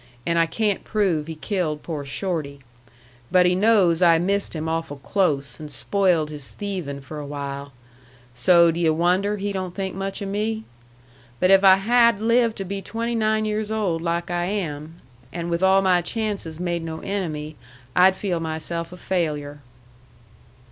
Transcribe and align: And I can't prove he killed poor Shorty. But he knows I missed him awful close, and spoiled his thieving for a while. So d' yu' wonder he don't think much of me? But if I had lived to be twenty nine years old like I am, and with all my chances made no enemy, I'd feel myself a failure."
And 0.25 0.39
I 0.39 0.47
can't 0.47 0.83
prove 0.83 1.27
he 1.27 1.35
killed 1.35 1.83
poor 1.83 2.03
Shorty. 2.05 2.61
But 3.29 3.45
he 3.45 3.53
knows 3.53 4.01
I 4.01 4.17
missed 4.17 4.55
him 4.55 4.67
awful 4.67 4.97
close, 4.97 5.59
and 5.59 5.71
spoiled 5.71 6.31
his 6.31 6.47
thieving 6.49 7.01
for 7.01 7.19
a 7.19 7.25
while. 7.27 7.71
So 8.33 8.71
d' 8.71 8.77
yu' 8.77 8.95
wonder 8.95 9.37
he 9.37 9.51
don't 9.51 9.75
think 9.75 9.93
much 9.93 10.19
of 10.23 10.27
me? 10.29 10.63
But 11.39 11.51
if 11.51 11.63
I 11.63 11.75
had 11.75 12.19
lived 12.19 12.57
to 12.57 12.65
be 12.65 12.81
twenty 12.81 13.13
nine 13.13 13.45
years 13.45 13.69
old 13.71 14.01
like 14.01 14.31
I 14.31 14.45
am, 14.45 14.95
and 15.31 15.51
with 15.51 15.61
all 15.61 15.83
my 15.83 16.01
chances 16.01 16.59
made 16.59 16.83
no 16.83 17.01
enemy, 17.01 17.55
I'd 17.95 18.15
feel 18.15 18.39
myself 18.39 18.91
a 18.91 18.97
failure." 18.97 19.59